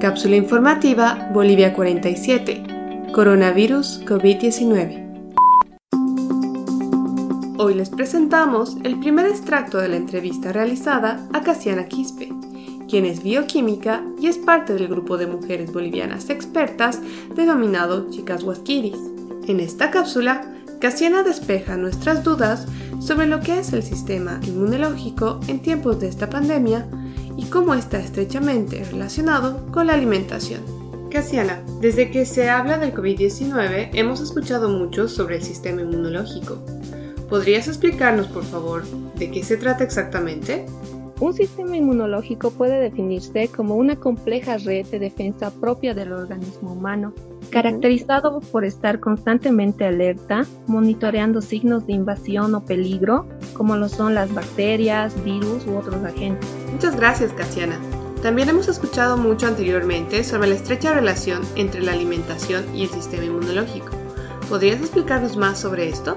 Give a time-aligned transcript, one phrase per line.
[0.00, 2.62] Cápsula informativa Bolivia 47.
[3.12, 5.28] Coronavirus COVID-19.
[7.58, 12.32] Hoy les presentamos el primer extracto de la entrevista realizada a Casiana Quispe,
[12.88, 17.02] quien es bioquímica y es parte del grupo de mujeres bolivianas expertas
[17.34, 18.96] denominado Chicas Huasquiris.
[19.48, 22.66] En esta cápsula, Casiana despeja nuestras dudas
[23.00, 26.88] sobre lo que es el sistema inmunológico en tiempos de esta pandemia
[27.40, 30.60] y cómo está estrechamente relacionado con la alimentación.
[31.10, 36.58] Casiana, desde que se habla del COVID-19 hemos escuchado mucho sobre el sistema inmunológico.
[37.30, 40.66] ¿Podrías explicarnos, por favor, de qué se trata exactamente?
[41.20, 47.12] Un sistema inmunológico puede definirse como una compleja red de defensa propia del organismo humano,
[47.50, 54.32] caracterizado por estar constantemente alerta, monitoreando signos de invasión o peligro, como lo son las
[54.32, 56.48] bacterias, virus u otros agentes.
[56.72, 57.78] Muchas gracias, Casiana.
[58.22, 63.26] También hemos escuchado mucho anteriormente sobre la estrecha relación entre la alimentación y el sistema
[63.26, 63.90] inmunológico.
[64.48, 66.16] ¿Podrías explicarnos más sobre esto?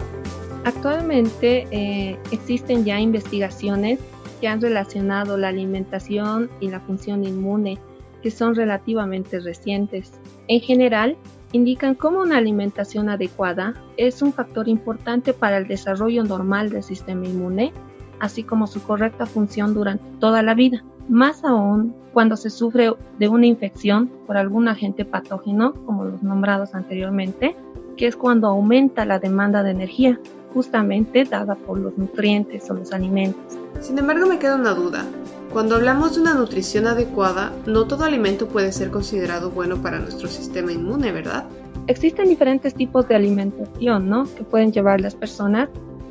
[0.63, 3.99] Actualmente eh, existen ya investigaciones
[4.43, 7.79] que han relacionado la alimentación y la función inmune,
[8.21, 10.19] que son relativamente recientes.
[10.49, 11.15] En general,
[11.53, 17.25] indican cómo una alimentación adecuada es un factor importante para el desarrollo normal del sistema
[17.25, 17.71] inmune,
[18.19, 20.83] así como su correcta función durante toda la vida.
[21.07, 26.75] Más aún cuando se sufre de una infección por algún agente patógeno, como los nombrados
[26.75, 27.55] anteriormente,
[27.95, 30.19] que es cuando aumenta la demanda de energía,
[30.53, 33.57] justamente dada por los nutrientes o los alimentos.
[33.79, 35.05] Sin embargo, me queda una duda.
[35.51, 40.27] Cuando hablamos de una nutrición adecuada, no todo alimento puede ser considerado bueno para nuestro
[40.27, 41.45] sistema inmune, ¿verdad?
[41.87, 44.23] Existen diferentes tipos de alimentación, ¿no?
[44.35, 45.69] Que pueden llevar las personas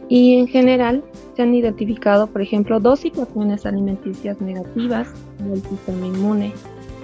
[0.08, 1.02] y en general
[1.34, 6.52] se han identificado, por ejemplo, dos situaciones alimenticias negativas del sistema inmune.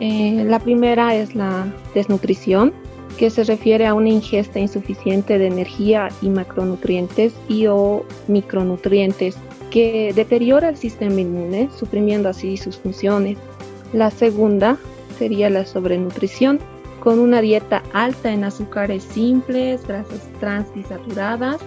[0.00, 2.72] Eh, la primera es la desnutrición,
[3.16, 9.36] que se refiere a una ingesta insuficiente de energía y macronutrientes y o micronutrientes
[9.70, 13.38] que deteriora el sistema inmune, suprimiendo así sus funciones.
[13.92, 14.78] La segunda
[15.18, 16.58] sería la sobrenutrición,
[17.00, 21.58] con una dieta alta en azúcares simples, grasas trans y saturadas,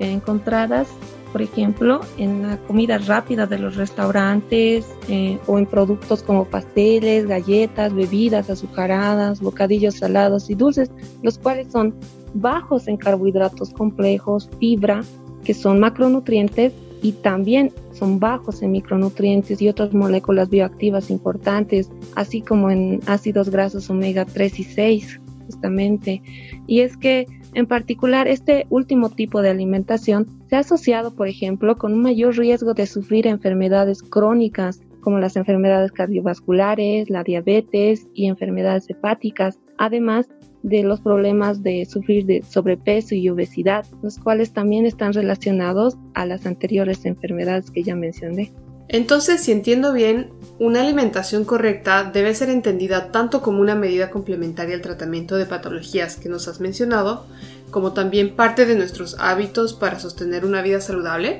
[0.00, 0.88] encontradas,
[1.32, 7.26] por ejemplo, en la comida rápida de los restaurantes eh, o en productos como pasteles,
[7.26, 10.90] galletas, bebidas azucaradas, bocadillos salados y dulces,
[11.22, 11.94] los cuales son
[12.34, 15.02] bajos en carbohidratos complejos, fibra,
[15.44, 22.42] que son macronutrientes y también son bajos en micronutrientes y otras moléculas bioactivas importantes, así
[22.42, 26.22] como en ácidos grasos omega 3 y 6, justamente.
[26.66, 31.76] Y es que en particular este último tipo de alimentación se ha asociado, por ejemplo,
[31.76, 38.26] con un mayor riesgo de sufrir enfermedades crónicas como las enfermedades cardiovasculares, la diabetes y
[38.26, 40.28] enfermedades hepáticas, además
[40.62, 46.26] de los problemas de sufrir de sobrepeso y obesidad, los cuales también están relacionados a
[46.26, 48.52] las anteriores enfermedades que ya mencioné.
[48.92, 54.74] Entonces, si entiendo bien, una alimentación correcta debe ser entendida tanto como una medida complementaria
[54.74, 57.24] al tratamiento de patologías que nos has mencionado,
[57.70, 61.38] como también parte de nuestros hábitos para sostener una vida saludable.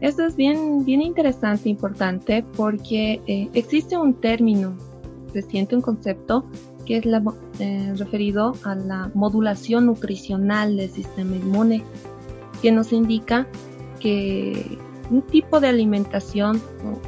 [0.00, 4.76] Esto es bien, bien interesante importante porque eh, existe un término
[5.34, 6.46] reciente, un concepto
[6.86, 7.04] que es
[7.58, 11.82] eh, referido a la modulación nutricional del sistema inmune,
[12.62, 13.48] que nos indica
[13.98, 14.78] que
[15.12, 16.60] un tipo de alimentación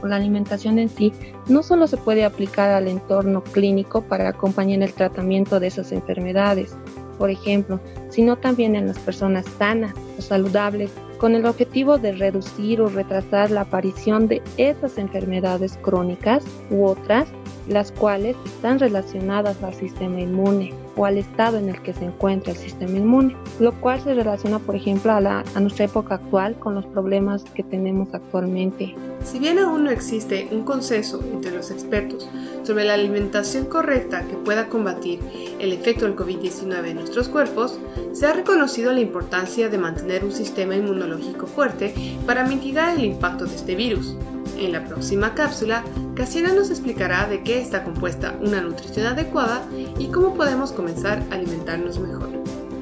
[0.03, 1.13] o la alimentación en sí
[1.49, 6.77] no solo se puede aplicar al entorno clínico para acompañar el tratamiento de esas enfermedades,
[7.19, 12.83] por ejemplo, sino también en las personas sanas o saludables, con el objetivo de reducir
[12.83, 17.29] o retrasar la aparición de esas enfermedades crónicas u otras
[17.69, 22.53] las cuales están relacionadas al sistema inmune o al estado en el que se encuentra
[22.53, 26.87] el sistema inmune, lo cual se relaciona, por ejemplo, a, nuestra época actual con los
[26.87, 28.95] problemas que tenemos actualmente.
[29.25, 32.29] Si bien aún no existe un consenso entre los expertos
[32.63, 35.21] sobre la alimentación correcta que pueda combatir
[35.59, 37.79] el efecto del COVID-19 en nuestros cuerpos,
[38.13, 41.95] se ha reconocido la importancia de mantener un sistema inmunológico fuerte
[42.27, 44.17] para mitigar el impacto de este virus.
[44.57, 45.85] En la próxima cápsula,
[46.15, 49.67] Casiana nos explicará de qué está compuesta una nutrición adecuada
[49.99, 52.31] y cómo podemos comenzar a alimentarnos mejor.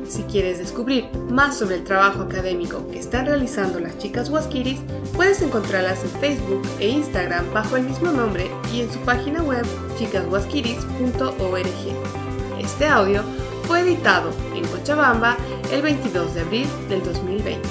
[0.06, 4.80] Si quieres descubrir más sobre el trabajo académico que están realizando las chicas Huasquiris,
[5.14, 9.64] puedes encontrarlas en Facebook e Instagram bajo el mismo nombre y en su página web
[9.96, 12.60] chicashuasquiris.org.
[12.60, 13.22] Este audio
[13.62, 15.38] fue editado en Cochabamba
[15.72, 17.66] el 22 de abril del 2020.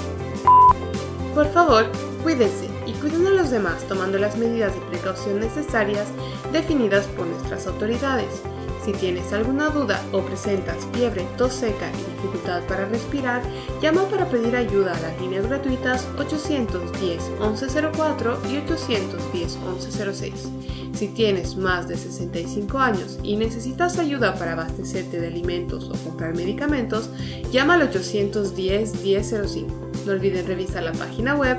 [1.34, 1.86] Por favor,
[2.24, 2.71] cuídense
[3.02, 6.06] cuidando a los demás tomando las medidas de precaución necesarias
[6.52, 8.42] definidas por nuestras autoridades.
[8.84, 13.42] Si tienes alguna duda o presentas fiebre, tos seca y dificultad para respirar,
[13.80, 20.48] llama para pedir ayuda a las líneas gratuitas 810 1104 y 810 1106.
[20.94, 26.34] Si tienes más de 65 años y necesitas ayuda para abastecerte de alimentos o comprar
[26.34, 27.08] medicamentos,
[27.50, 29.92] llama al 810 1005.
[30.06, 31.58] No olviden revisar la página web